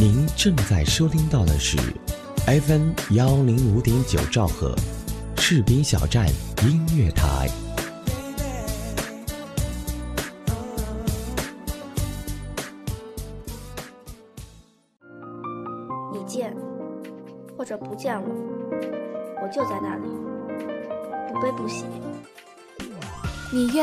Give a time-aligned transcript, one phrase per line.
[0.00, 1.76] 您正在收听到的是
[2.46, 4.74] FM 幺零五点九兆赫，
[5.36, 6.26] 士兵小站
[6.62, 7.50] 音乐台。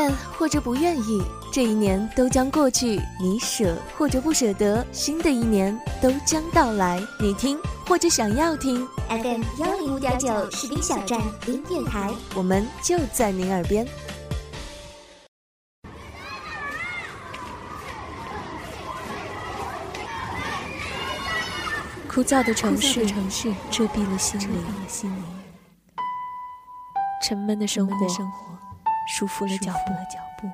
[0.08, 1.22] 愿或者不愿意，
[1.52, 7.00] 这一年都将过去；你舍或者不舍得，新的一年都将到来。
[7.20, 13.86] 你听或者想要听，FM 幺零五点九士兵小站音乐台，我们就在您耳边。
[22.08, 24.48] 枯燥的城市，城市遮蔽了心灵；
[27.22, 27.94] 沉闷的生活，
[29.08, 30.48] 束缚了脚步。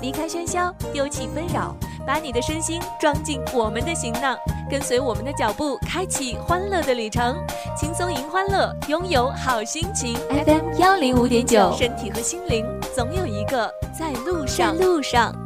[0.00, 1.74] 离开喧嚣，丢弃纷扰，
[2.04, 4.36] 把你的身心装进我们的行囊，
[4.72, 7.36] 跟随我们的脚步，开启欢乐的旅程。
[7.76, 10.16] 轻松迎欢乐，拥有好心情。
[10.30, 12.64] FM 幺零五点九，身体和心灵
[12.96, 14.74] 总有一个在路上。
[14.74, 15.41] 在路上。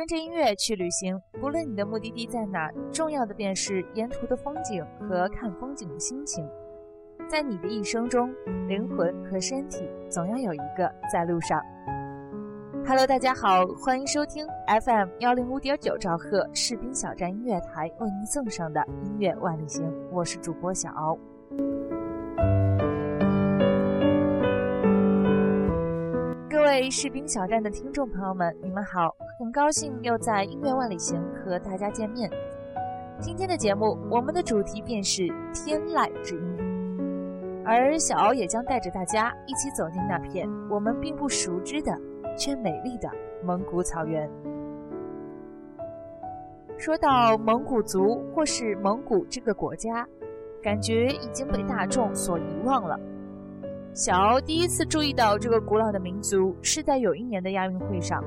[0.00, 6.42] 跟着音乐去旅行，不论你的目的地在哪，重要的便是沿途的风景和看风景的心情。
[7.28, 8.34] 在你的一生中，
[8.66, 11.60] 灵魂和身体总要有一个在路上。
[12.86, 14.46] Hello，大家好，欢迎收听
[14.82, 21.18] FM 幺零五点九兆赫士兵小站音乐台为您送上的音乐万里行，我是主播小敖。
[26.60, 29.16] 各位士兵小站的听众朋友们，你们好！
[29.38, 32.30] 很高兴又在音乐万里行和大家见面。
[33.18, 41.98] 今天的节目，我们的主题便是天籁之音，而小敖也将带着大家一起走进那片我们并不熟知的
[42.36, 43.08] 却美丽的
[43.42, 44.30] 蒙古草原。
[46.76, 50.06] 说到蒙古族或是蒙古这个国家，
[50.62, 53.00] 感觉已经被大众所遗忘了。
[53.92, 58.22] 小欧第一次注意到这个古老的民族，是在有一年的亚运会上，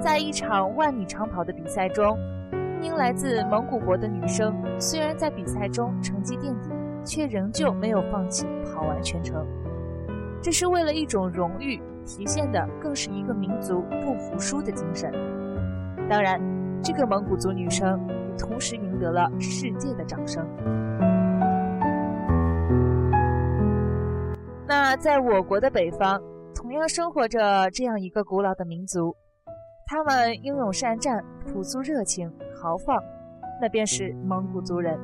[0.00, 2.16] 在一场万米长跑的比赛中，
[2.52, 6.70] 一名来自蒙古国的女生，虽然在比赛中成绩垫底，
[7.04, 9.44] 却仍旧没有放弃跑完全程。
[10.40, 15.12] 这是为了一种荣誉，体现的更是一个民族不服输的精神。
[16.08, 16.40] 当然，
[16.80, 20.46] 这个蒙古族女生也同时赢得了世界的掌声。
[24.68, 26.20] 那在我国的北方，
[26.52, 29.16] 同样生活着这样一个古老的民族，
[29.86, 32.28] 他们英勇善战、朴素热情、
[32.60, 33.00] 豪放，
[33.60, 34.98] 那便是蒙古族人。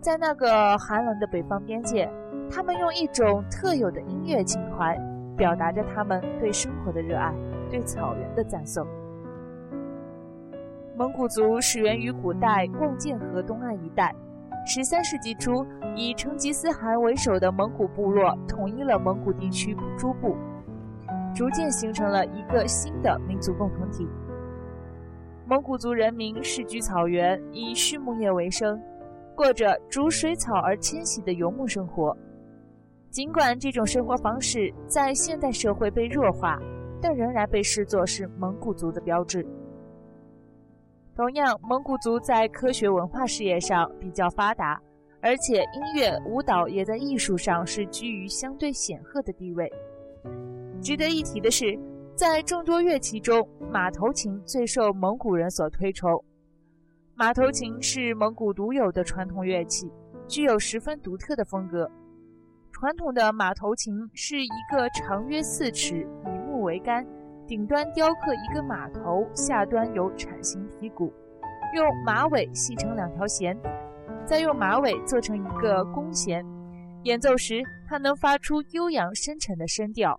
[0.00, 2.10] 在那个寒冷的北方边界，
[2.50, 4.98] 他们用一种特有的音乐情怀，
[5.36, 7.32] 表达着他们对生活的热爱、
[7.70, 8.84] 对草原的赞颂。
[10.96, 14.12] 蒙古族始源于古代贡建河东岸一带。
[14.64, 20.36] 十三世纪初，以成吉思汗为首的蒙古部落统一了蒙古地区诸部，
[21.34, 24.08] 逐渐形成了一个新的民族共同体。
[25.44, 28.80] 蒙古族人民世居草原，以畜牧业为生，
[29.34, 32.16] 过着逐水草而迁徙的游牧生活。
[33.10, 36.56] 尽管这种生活方式在现代社会被弱化，
[37.00, 39.44] 但仍然被视作是蒙古族的标志。
[41.14, 44.80] 同样，蒙古族在科学文化事业上比较发达，
[45.20, 49.70] 而且音乐、舞蹈也在艺术上是居于相对显赫的地位。
[50.80, 51.78] 值得一提的是，
[52.16, 56.24] 在众多乐器中，马头琴最受蒙古人所推崇。
[57.14, 59.92] 马头琴是蒙古独有的传统乐器，
[60.26, 61.88] 具有十分独特的风格。
[62.72, 67.06] 传统的马头琴是一个长约四尺、以木为杆。
[67.46, 71.12] 顶端雕刻一个马头，下端有铲形皮骨，
[71.74, 73.58] 用马尾系成两条弦，
[74.24, 76.44] 再用马尾做成一个弓弦。
[77.02, 80.18] 演奏时，它能发出悠扬深沉的声调。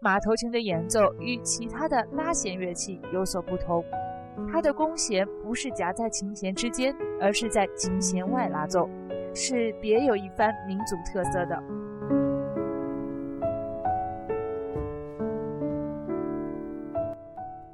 [0.00, 3.84] 马头琴的演奏与其他的拉弦乐器有所不同，
[4.52, 8.88] 它的弓弦不是夹在琴弦之间，而是在琴弦外拉奏，
[9.34, 11.60] 是别有一番民族特色的。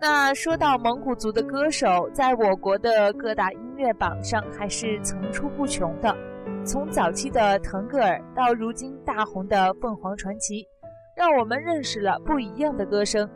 [0.01, 6.17] 那说到蒙古族的歌手，在我国的各大音乐榜上还是层出不穷的。
[6.65, 10.67] 从早期的腾格尔到如今大红的凤凰传奇，
[11.15, 13.29] 让我们认识了不一样的歌声。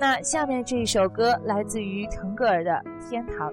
[0.00, 2.72] 那下面这一首歌来自于腾格尔的
[3.08, 3.52] 《天堂》。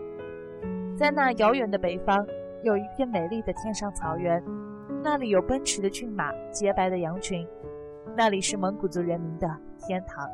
[0.98, 2.26] 在那遥远的北方，
[2.64, 4.44] 有一片美丽的天上草原，
[5.04, 7.48] 那里有奔驰的骏马，洁白的羊群，
[8.18, 9.48] 那里是蒙古族人民的
[9.78, 10.28] 天堂。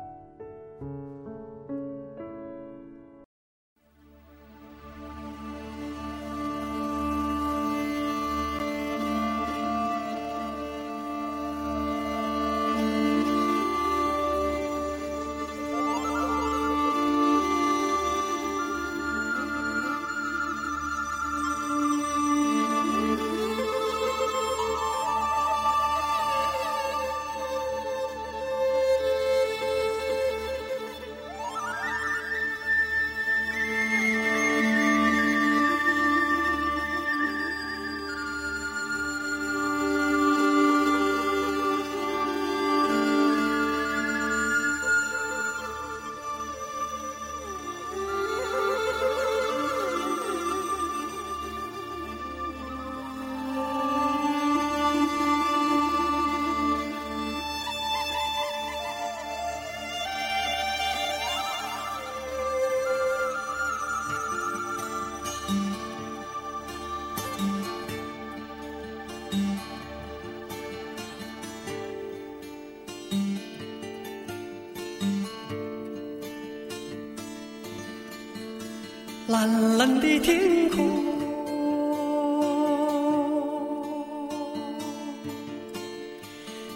[80.00, 81.04] 的天空，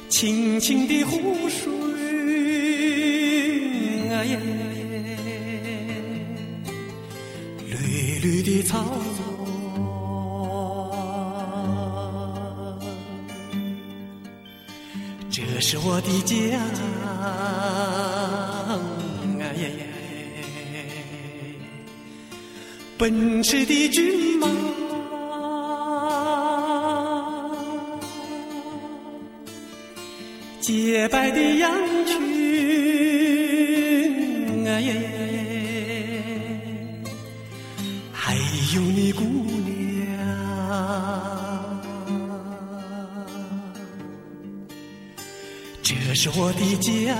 [0.08, 1.70] 清清的湖水，
[4.10, 4.38] 啊耶，
[7.66, 8.84] 绿绿的草
[15.30, 16.32] 这是我的家。
[23.02, 24.46] 奔驰的骏马，
[30.60, 31.68] 洁白的羊
[32.06, 32.14] 群，
[34.68, 34.94] 哎耶，
[38.12, 39.24] 还有你姑
[39.66, 40.16] 娘，
[45.82, 47.16] 这是我的家，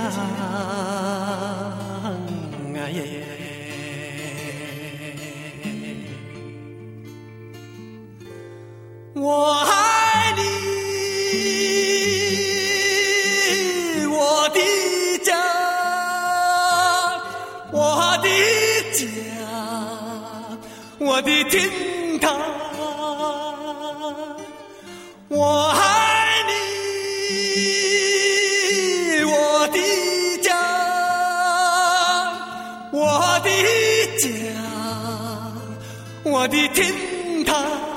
[37.45, 37.92] 他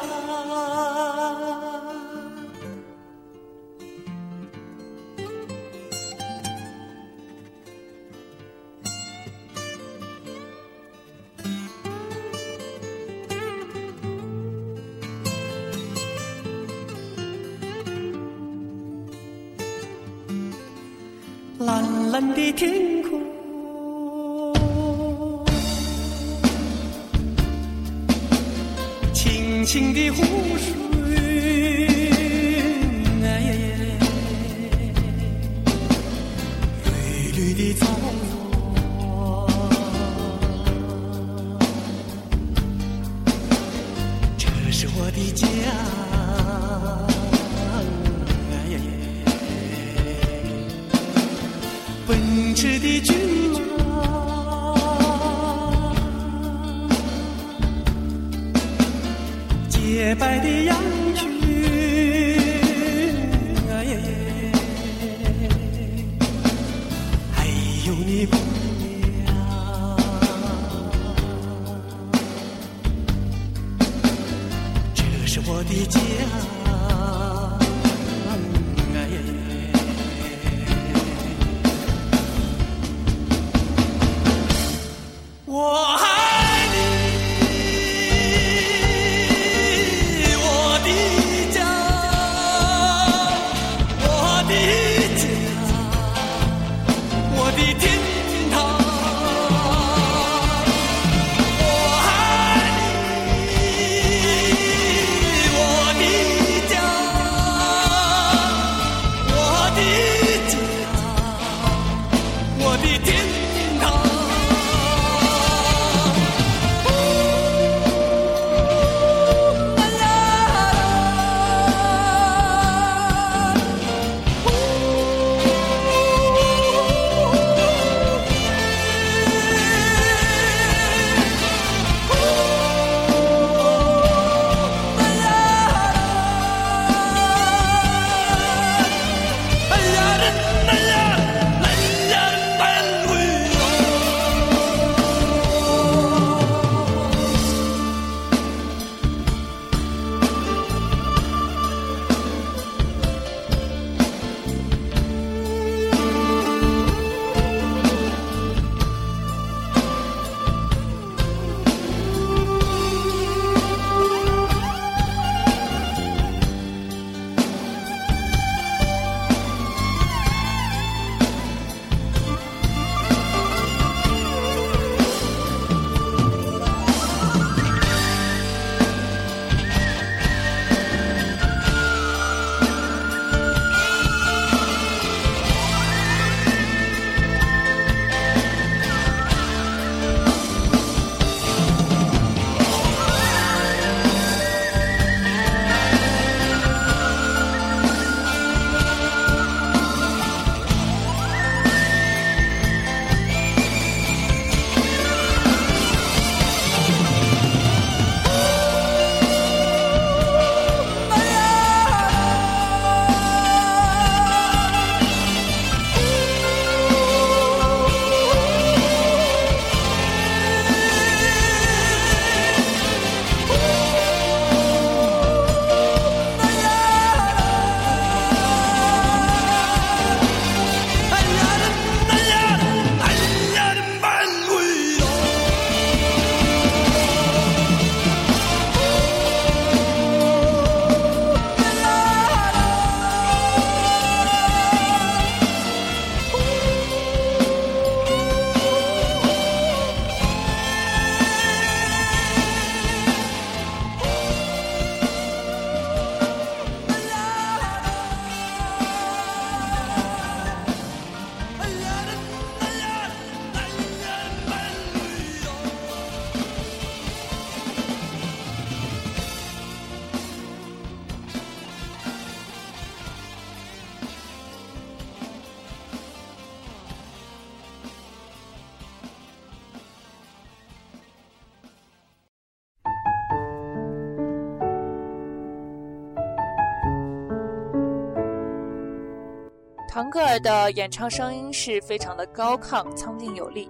[289.97, 293.67] 腾格尔的演唱声音是非常的高亢、苍劲有力，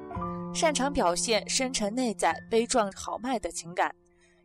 [0.53, 3.95] 擅长表现深沉内在、悲壮豪迈的情感，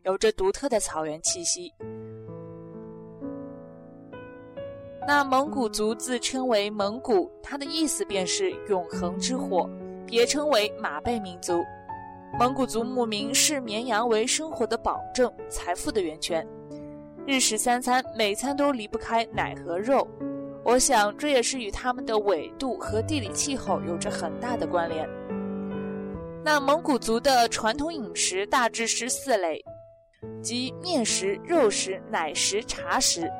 [0.04, 1.72] 有着独特的草原气息。
[5.08, 9.68] 那蒙古族自称为蒙古，它的意思便是永恒之火，
[10.06, 11.64] 别称为马背民族。
[12.38, 16.46] 蒙古族牧民视绵羊为生活的保证、财富的源泉，
[17.26, 20.06] 日食三餐每餐都离不开奶和肉。
[20.64, 25.08] 我想这也是与他们的纬度和地理气候有着很大的关联。
[26.44, 29.62] 那蒙古族的传统饮食大致是四类，
[30.40, 33.30] 即面食、肉食、奶食、茶食。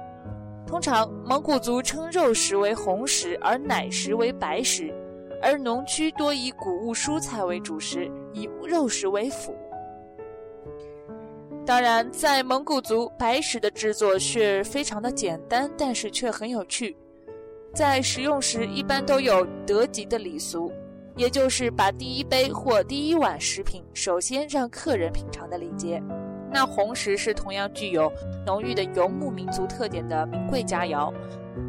[0.66, 4.92] 通常，蒙古族称肉食为红食，而奶食为白食；
[5.42, 9.54] 而农区多以谷物蔬菜为主食，以肉食为辅。
[11.66, 16.96] 当然，在蒙古族，白食的制作是非常的简单，但是却很有趣。
[17.74, 20.70] 在食用时，一般都有得吉的礼俗，
[21.16, 26.02] 也就是把第一杯或第一碗食品首先让客人品尝的礼节。
[26.52, 28.12] 那红石是同样具有
[28.44, 31.10] 浓郁的游牧民族特点的名贵佳肴，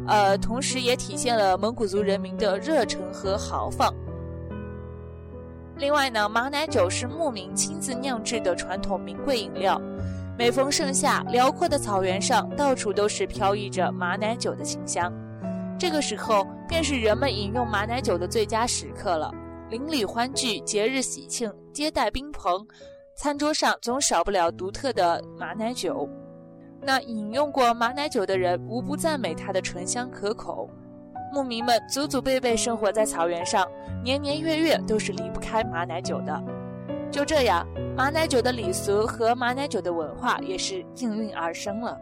[0.06, 3.90] 呃，同时也体现了蒙古族人民的热忱和豪放。
[5.78, 9.80] 另外呢，马奶酒是牧民亲自酿制的传统名贵饮料，
[10.36, 15.10] 每逢盛夏，辽阔的草原上到处都是飘溢着马奶酒的清香，
[15.84, 19.30] 这个时候便是人们饮用马奶酒的最佳时刻了。
[19.68, 22.66] 邻里欢聚，节日喜庆，接待宾朋。
[23.14, 26.08] 餐桌上总少不了独特的马奶酒，
[26.80, 30.70] 那饮用过马奶酒的人无不赞美它的醇香可口。
[31.34, 33.68] 牧民们祖祖辈辈生活在草原上，
[34.02, 36.42] 年年月月都是离不开马奶酒的。
[37.10, 37.62] 就这样，
[37.94, 42.00] 马奶酒的礼俗和马奶酒的文化也是应运而生了。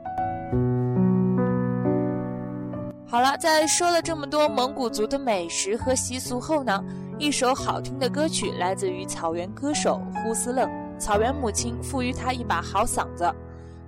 [3.13, 6.83] 好了，在说了这么多蒙古族的美食和习俗后呢，
[7.19, 10.67] 一首好听的歌曲来自于草原歌手呼斯楞。
[10.99, 13.31] 草原母亲赋予他一把好嗓子，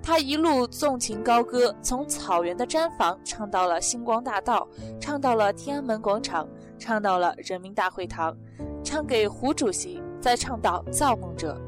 [0.02, 4.68] 他一路纵情高歌，从草原的毡房唱到了星光大道，
[5.00, 6.46] 唱到了天安门广场，
[6.78, 8.36] 唱到了人民大会堂，
[8.84, 11.58] 唱给胡主席，再唱到造梦者，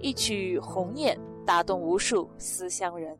[0.00, 3.16] 一曲《鸿雁》打动无数思乡人。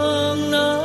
[0.00, 0.77] Oh, nơi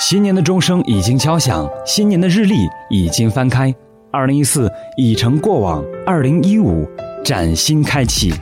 [0.00, 3.72] 新年的钟声已经敲响，新年的日历已经翻开，
[4.10, 6.88] 二零一四已成过往，二零一五
[7.22, 8.32] 崭新开启，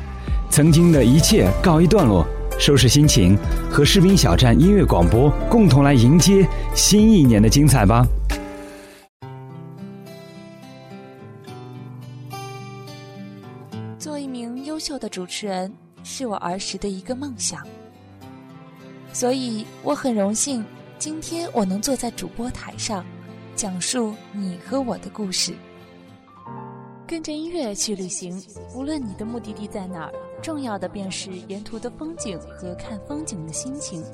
[0.51, 2.25] 曾经的一切告一段落，
[2.61, 3.37] 收拾心情，
[3.69, 8.07] 和士兵小站音乐广播共同来迎接新一年的精彩吧。
[13.99, 15.71] 做一名优秀的主持人
[16.05, 17.61] 是我儿时的一个梦想，
[19.13, 20.65] 所以我很荣幸。
[20.99, 23.07] 今天我能坐在主播台上，
[23.55, 25.55] 讲述你和我的故事。
[27.07, 28.43] 跟着音乐去旅行，
[28.75, 34.05] 无论你的目的地在哪儿，重要的便是沿途的风景和看风景的心情。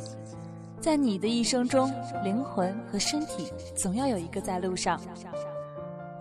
[0.78, 1.90] 在你的一生中，
[2.22, 5.00] 灵魂和身体总要有一个在路上。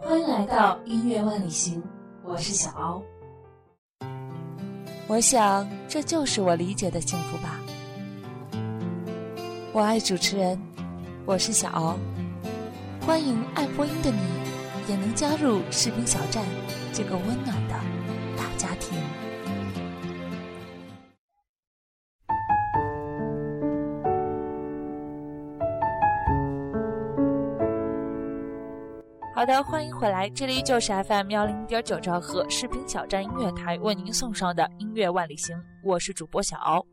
[0.01, 1.83] 欢迎来到音乐万里行，
[2.23, 3.03] 我是小欧。
[5.07, 7.59] 我想，这就是我理解的幸福吧。
[9.75, 10.55] 我爱主持人，
[11.25, 11.97] 我是小敖，
[13.01, 14.19] 欢迎爱播音的你，
[14.87, 16.45] 也能加入士兵小站
[16.93, 17.73] 这个温暖的
[18.37, 18.95] 大家庭。
[29.33, 36.85] 好的，欢迎回来，这里就是 FM 幺零点九兆赫士兵小站音乐台为您送上的音乐万里行，我是主播小敖。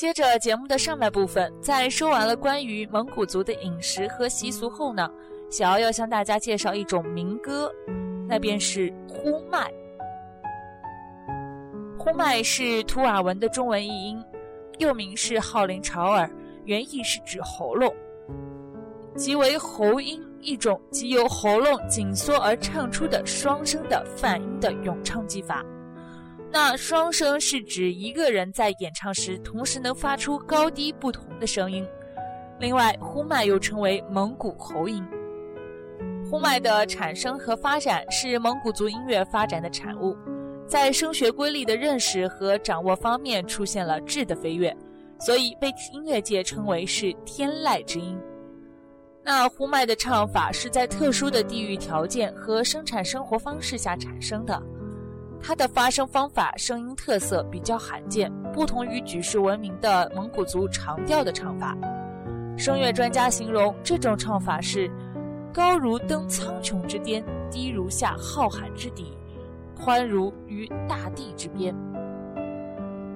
[0.00, 5.06] 接着节目的上半部分，在说完了关于蒙古族的饮食和习俗后呢，
[5.50, 7.70] 小奥要向大家介绍一种民歌，
[8.26, 9.70] 那便是呼麦。
[11.98, 14.24] 呼麦是图瓦文的中文译音，
[14.78, 16.30] 又名是号林潮尔，
[16.64, 17.94] 原意是指喉咙，
[19.14, 25.62] 即为喉音一种即由喉咙紧缩而唱出的双声的泛音的咏唱技法。
[26.52, 31.86] 那双声是指一个人在演唱时同时能发出高低不同的声音。
[32.58, 35.04] 另外，呼麦又称为蒙古喉音。
[36.28, 40.16] 呼麦的产生和发展是蒙古族音乐发展的产物，
[40.66, 44.76] 在声学规律的认识和掌握方面出现了质的飞跃，
[45.20, 48.18] 所以被音乐界称为是天籁之音。
[49.22, 54.60] 那呼麦的唱法是在特殊的地域条件和生产生活方式下产生的。
[55.42, 61.76] 它的发声方法、声音特色比较罕见，不同于举世闻名的蒙古族长调的唱法。
[62.56, 64.90] 声乐专家形容这种唱法是
[65.52, 69.16] 高如登苍穹之巅，低如下浩瀚之底，
[69.74, 71.74] 宽如于大地之边。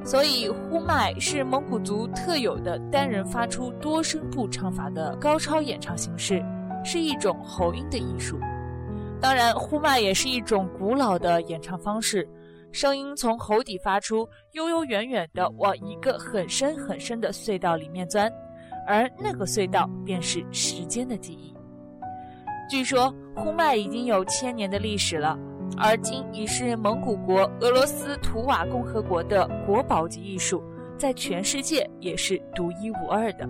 [0.02, 6.44] 所以，呼麦是蒙古族特有的单人发出多声部唱法的高超演唱形式，
[6.84, 8.38] 是一种喉音的艺术。
[9.24, 12.28] 当然，呼麦也是一种古老的演唱方式，
[12.72, 18.30] 声音从喉底发出，悠悠远远地往一个很深很深的隧道里面钻，
[18.86, 21.54] 而那个隧道便是时间的记忆。
[22.68, 25.38] 据说，呼麦已经有千年的历史了，
[25.78, 30.62] 而今已是蒙古国、俄罗斯图瓦共和国的国宝级艺术，
[30.98, 33.48] 在全世界也是独一无二的。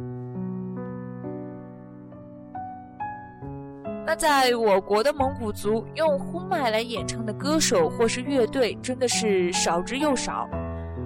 [4.06, 10.46] 那在我国的蒙古族用呼麦来演唱的歌手或是乐队真的是少之又少，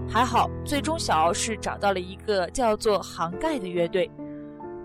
[0.08, 4.10] 还好，最终小敖是找到了一个叫做杭盖的乐队，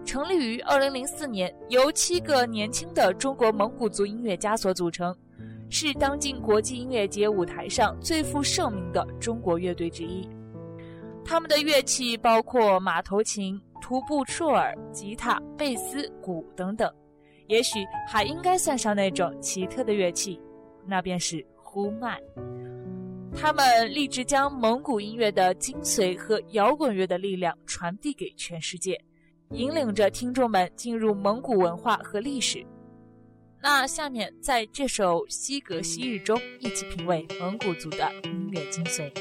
[0.06, 5.15] 成立于二零零四年，由七个年轻的中国蒙古族音乐家所组成，
[5.67, 10.30] 是当今国际音乐节舞台上最负盛名的中国乐队之一。
[11.26, 16.93] 他们的乐器包括马头琴、徒步绰尔、吉他、贝斯、鼓等等。
[17.54, 20.42] 也许还应该算上那种奇特的乐器，
[20.88, 22.20] 那便是呼麦。
[23.32, 23.63] 他们
[23.94, 29.00] 立志将蒙古音乐的精髓和摇滚乐的力量传递给全世界，
[29.52, 32.66] 引领着听众们进入蒙古文化和历史。
[33.62, 39.12] 那下面在这首《西格昔日》中，一起品味蒙古族的音乐精髓。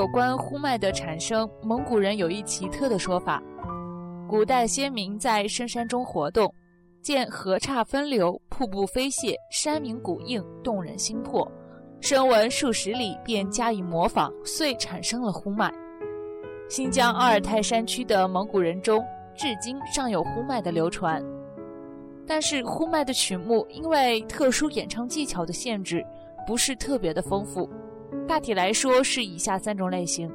[0.00, 3.38] 有关呼麦的产生，蒙古人有一奇特的说法：
[4.26, 6.50] 古代先民在深山中活动，
[7.02, 11.46] 见河岔分流，瀑布飞泻，山鸣谷应，动人心魄，
[12.00, 15.70] 声闻数十里，便加以模仿，遂产生了呼麦。
[16.70, 21.22] 新疆阿尔泰山区的蒙古人中，至今尚有呼麦的流传。
[22.26, 26.02] 但是呼麦的曲目因为特殊演唱技巧的限制，
[26.46, 27.68] 不是特别的丰富。
[28.26, 30.30] 大体来说是以下三种类型：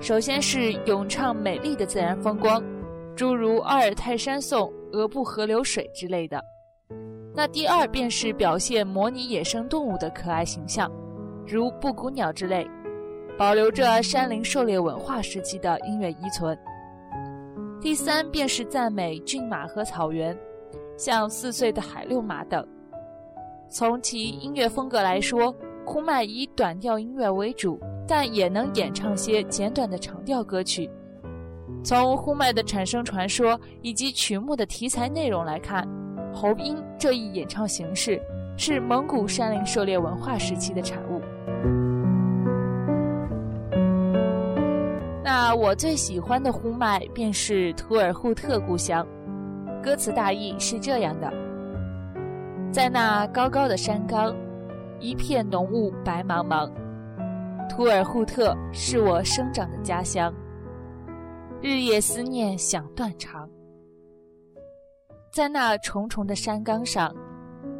[0.00, 2.62] 首先是咏唱美丽的自然风光，
[3.14, 6.38] 诸如阿尔泰山颂、额布河流水之类的；
[7.34, 10.90] 那第二便是表现模拟野生动物的可爱形象，
[11.46, 12.68] 如布谷鸟之类，
[13.38, 16.56] 保留着山林狩猎文化时期的音乐遗存；
[17.80, 20.36] 第三便是赞美骏马和草原，
[20.96, 22.66] 像四岁的海六马等。
[23.68, 25.54] 从其音乐风格来说，
[25.86, 30.90] 呼麦以短调音乐为主，但也能演唱些简短的长调歌曲。
[31.84, 35.88] 从呼麦的产生传说以及曲目的题材内容来看，
[36.34, 38.20] 喉音这一演唱形式
[38.56, 41.22] 是蒙古山林狩猎文化时期的产物。
[45.22, 49.06] 那我最喜欢的呼麦便是图尔扈特故乡，
[49.80, 51.32] 歌词大意是这样的：
[52.72, 54.34] 在那高高的山岗。
[54.98, 56.70] 一片浓雾白茫茫，
[57.68, 60.32] 图尔扈特是我生长的家乡，
[61.60, 63.48] 日夜思念想断肠。
[65.30, 67.14] 在那重重的山岗上，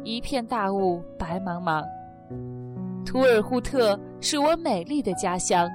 [0.03, 1.83] 一片大雾白茫茫。
[3.03, 5.67] 图尔扈特是我美丽的家乡，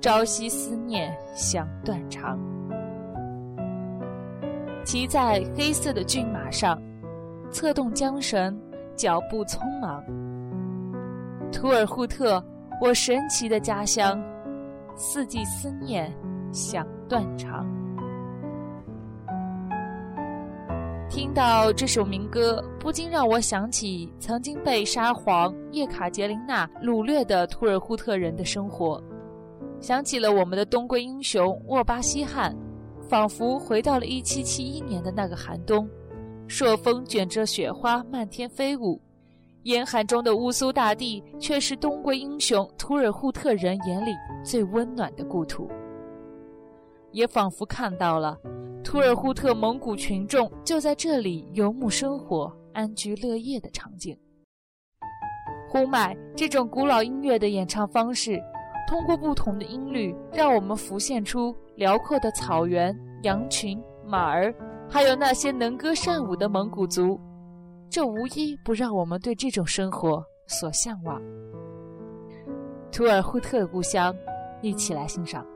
[0.00, 2.36] 朝夕思念想断肠。
[4.84, 6.82] 骑在黑色的骏马上，
[7.52, 8.60] 策动缰绳，
[8.96, 10.02] 脚步匆忙。
[11.54, 12.44] 图尔扈特，
[12.80, 14.20] 我神奇的家乡，
[14.96, 16.12] 四季思念
[16.52, 17.64] 想断肠。
[21.08, 29.00] 听到这首民歌，不禁让我想起曾经被沙皇叶卡捷琳娜掳掠的图尔扈特人的生活，
[29.80, 32.52] 想起了我们的东归英雄沃巴西汉，
[33.08, 35.88] 仿佛回到了1771年的那个寒冬，
[36.48, 39.00] 朔风卷着雪花漫天飞舞，
[39.64, 44.10] 严寒中的乌苏大地却是东归英雄图尔扈特人眼里
[44.44, 45.70] 最温暖的故土，
[47.12, 48.38] 也仿佛看到了。
[48.82, 54.14] 图尔扈特蒙古群众就在这里游牧生活、安居乐业的场景。
[55.70, 58.38] 呼麦这种古老音乐的演唱方式，
[58.86, 64.54] 通过不同的音律，让我们浮现出辽阔的草原、羊群、马儿，
[64.90, 67.18] 还有那些能歌善舞的蒙古族。
[67.94, 71.22] 这无一不让我们对这种生活所向往。
[72.90, 74.12] 图尔扈特的故乡，
[74.62, 75.46] 一起来欣赏。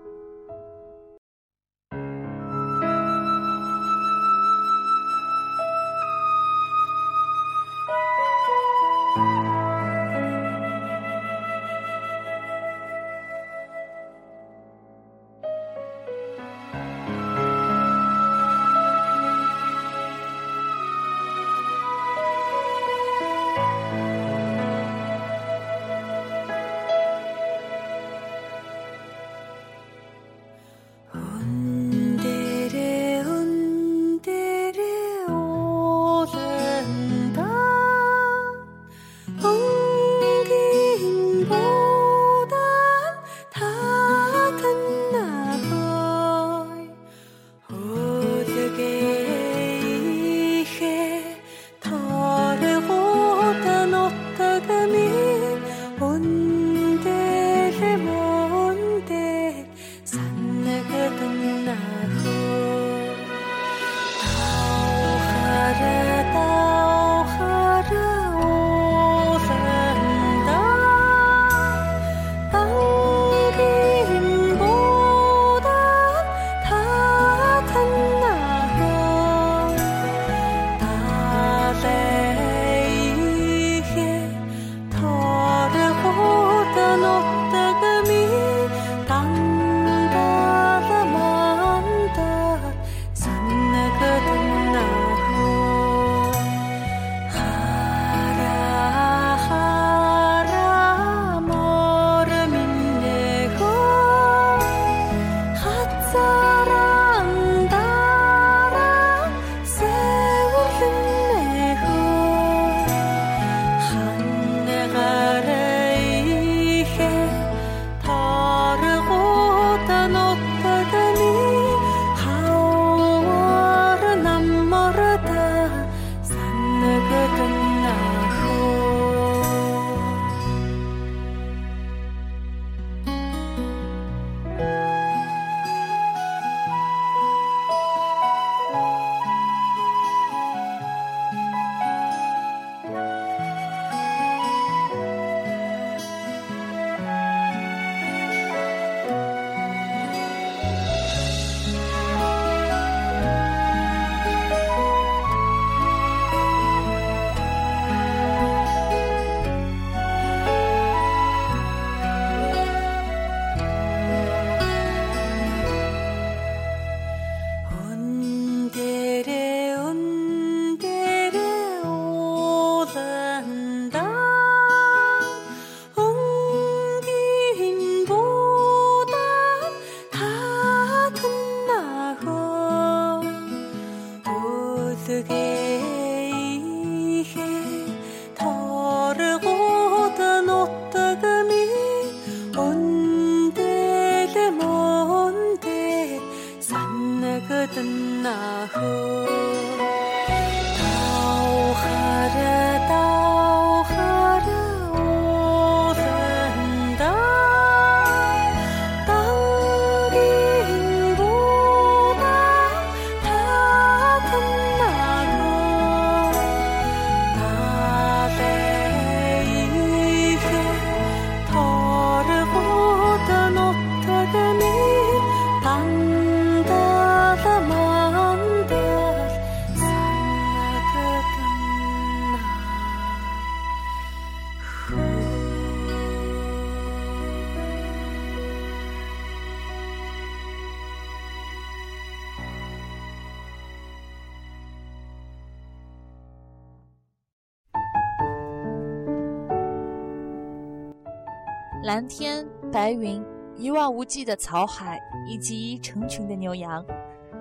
[251.88, 253.24] 蓝天白云、
[253.56, 256.84] 一望无际的草海以及成群的牛羊，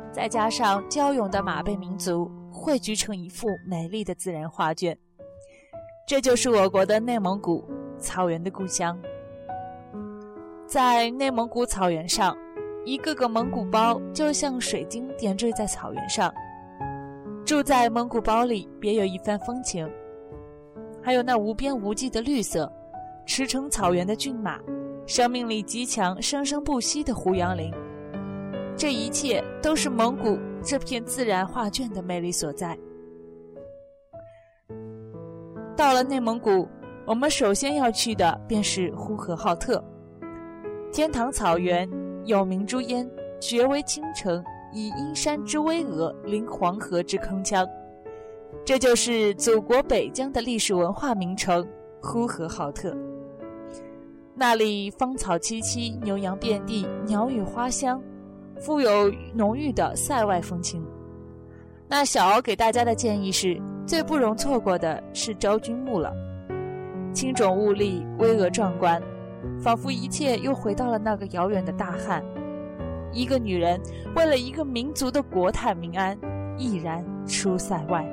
[0.09, 4.97] 再加上骁勇的马背民族，汇聚成一幅美丽的自然画卷。
[6.07, 7.61] 这就是我国的内蒙古
[7.97, 8.97] 草原的故乡。
[10.65, 12.33] 在内蒙古草原上，
[12.85, 16.33] 一个个蒙古包就像水晶点缀在草原上。
[17.45, 19.85] 住在蒙古包里，别有一番风情。
[21.03, 22.71] 还有那无边无际的绿色，
[23.27, 24.57] 驰骋草原的骏马，
[25.05, 27.69] 生命力极强、生生不息的胡杨林，
[28.77, 32.75] 这一切都是蒙古这片自然画卷的魅力所在。
[35.75, 36.69] 到了内蒙古，
[37.05, 39.83] 我们首先要去的便是呼和浩特。
[40.93, 41.87] 天堂草原
[42.23, 43.07] 有名珠烟，
[43.41, 44.41] 绝为倾城，
[44.73, 47.67] 以阴山之巍峨，临黄河之铿锵。
[48.63, 51.67] 这就是祖国北疆的历史文化名城
[52.01, 52.95] 呼和浩特。
[54.39, 57.99] 那里芳草萋萋，牛羊遍地，鸟语花香，
[58.61, 60.85] 富有浓郁的塞外风情。
[61.87, 66.13] 那小敖给大家的建议是，最不容错过的是昭君墓了，
[67.11, 69.01] 青冢兀立，巍峨壮观。
[69.59, 72.23] 仿佛一切又回到了那个遥远的大汉，
[73.11, 73.81] 一个女人
[74.15, 76.15] 为了一个民族的国泰民安，
[76.59, 78.05] 毅然出塞外。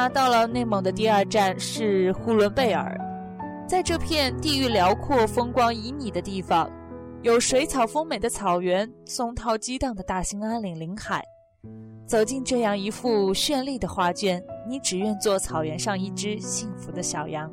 [0.00, 2.96] 那到了内蒙的第二站是呼伦贝尔，
[3.66, 6.70] 在这片地域辽阔、风光旖旎的地方，
[7.22, 11.20] 有水草丰美的草原、松涛激荡的大兴安岭林海。
[12.06, 17.50] 走进这样一幅绚丽的画卷，你只愿做草原上一只幸福的小羊。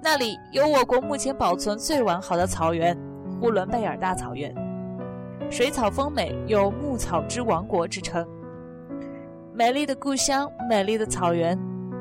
[0.00, 2.96] 那里有我国目前保存最完好的草原——
[3.40, 4.54] 呼伦贝尔大草原，
[5.50, 8.24] 水草丰美，有“牧草之王国”之称。
[9.56, 11.56] 美丽的故乡，美丽的草原，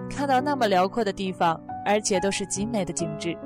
[0.10, 3.38] 看到那么辽阔的地方，而且都是极美的景致，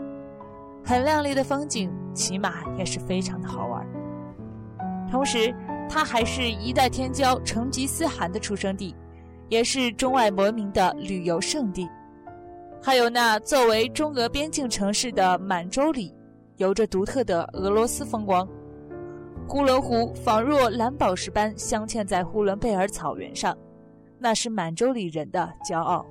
[0.81, 3.85] 很亮丽的风景，骑马也是非常的好玩。
[5.11, 5.53] 同时，
[5.89, 8.95] 它还是一代天骄成吉思汗的出生地，
[9.49, 11.85] 也是中外闻名的旅游胜地。
[12.81, 16.15] 还有那作为中俄边境城市的满洲里，
[16.55, 18.47] 有着独特的俄罗斯风光。
[19.49, 23.57] 呼伦湖仿若蓝宝石般镶嵌在呼伦贝尔草原上，
[24.19, 26.05] 那是满洲里人的骄傲。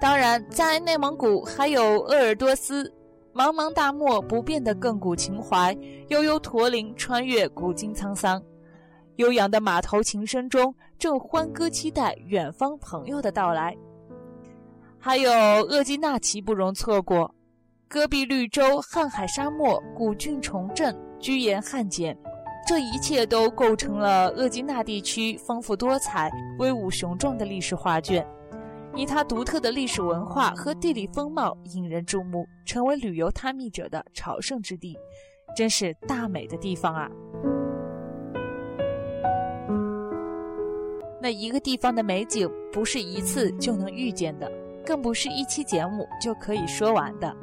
[0.00, 2.92] 当然，在内蒙古还有鄂尔多斯。
[3.34, 5.74] 茫茫大漠，不变的亘古情怀；
[6.08, 8.42] 悠悠驼铃，穿越古今沧桑。
[9.16, 13.74] 悠扬的马头琴声中，正欢歌期待远方朋友的到来。
[14.98, 17.34] 还有鄂济纳旗不容错过，
[17.88, 22.14] 戈壁绿洲、瀚海沙漠、古郡重镇、居延汉简，
[22.66, 28.26] 这一切都构成了鄂济纳地区丰富多彩、威武雄壮的历史画卷。
[28.94, 34.96] 以它独特的历史文化和地理风貌引人注目，成为旅游探秘者的朝圣之地，
[35.56, 37.08] 真是大美的地方啊！
[41.20, 44.50] 那一个地方的美景不是一次就能遇见的，
[44.84, 47.34] 更不是一期节目就可以说完的。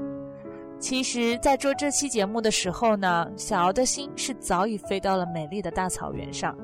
[0.80, 6.57] 其实，在做这期节目的时候呢，小敖的心是早已飞到了美丽的大草原上，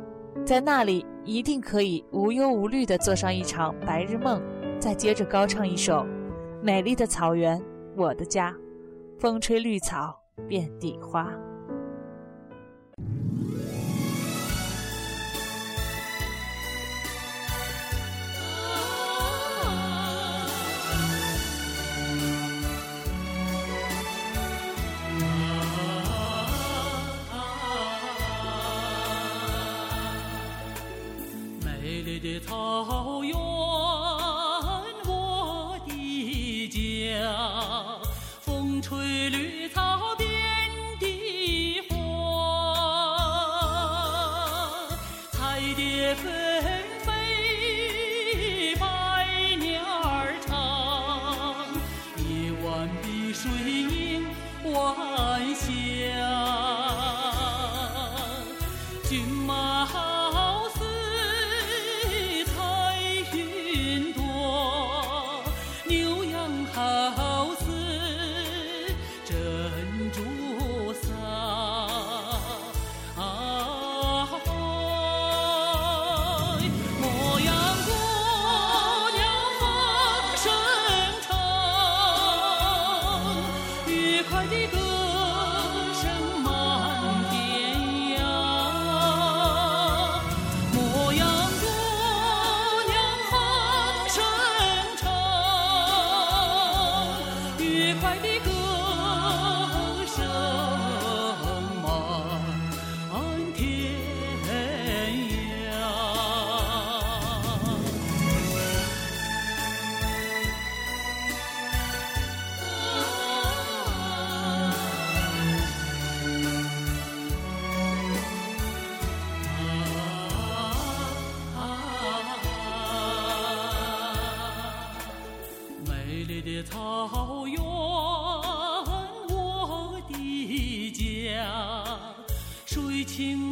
[0.46, 4.42] 在那里一定可以无忧无虑地做上一场白日梦。
[4.80, 6.04] 再接着高唱一首
[6.62, 7.62] 《美丽的草原，
[7.96, 8.52] 我的家》，
[9.20, 11.30] 风吹绿草，遍地花。
[32.84, 33.15] 的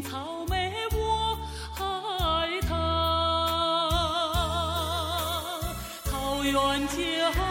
[0.01, 1.37] 草莓，我
[1.77, 2.71] 爱它。
[6.05, 7.42] 草原家。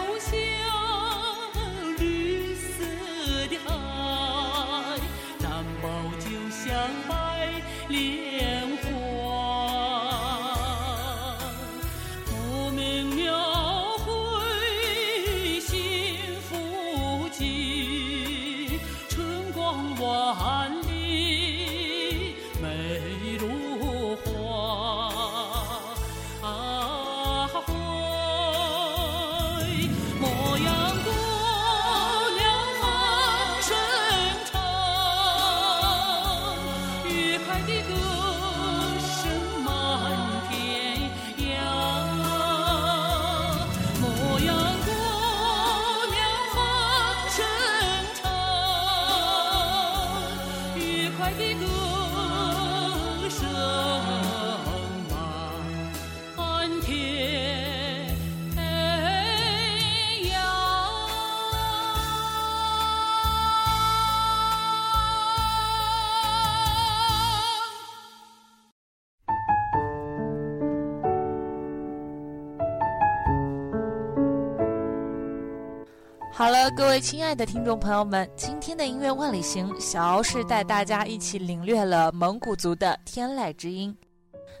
[76.35, 83.95] 好了，各位亲爱的听众朋友们，今天的音乐万里行，小敖是带大家一起领略了蒙古族的天籁之音，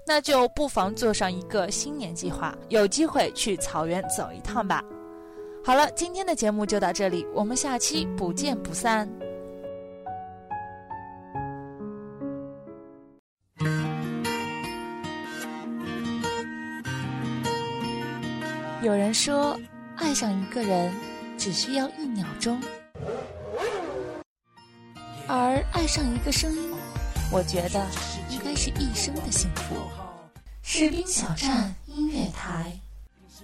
[0.05, 4.83] 那就不妨做上一个新年计划，有机会去草原走一趟吧。
[5.65, 9.09] 好了，今天的节目就到这里，我们下期不见不散。
[18.83, 19.59] 有人说，
[19.95, 21.12] 爱上一个人。
[21.37, 22.61] 只需要一秒钟，
[25.27, 26.73] 而爱上一个声音，
[27.31, 27.85] 我觉得
[28.29, 29.75] 应该是一生的幸福。
[30.61, 32.71] 士兵小站音乐台，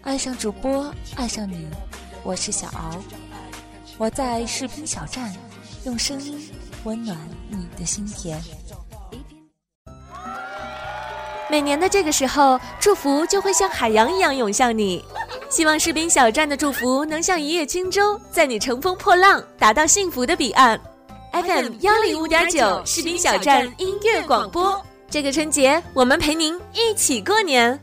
[0.02, 1.68] 爱上主播，爱上你，
[2.24, 2.96] 我是小敖，
[3.98, 5.34] 我在士兵小站，
[5.84, 6.50] 用声音
[6.86, 7.18] 温暖
[7.50, 8.42] 你的心田。
[11.50, 15.04] 每年的这个时候，祝福就会像海洋一样涌向你。
[15.50, 20.80] 希望士兵小站的祝福能像一叶轻舟，在你乘风破浪，达到幸福的彼岸。
[21.34, 24.80] FM 幺零五点九，士兵小站音乐广播。
[25.10, 27.80] 这个春节，我们陪您一起过年。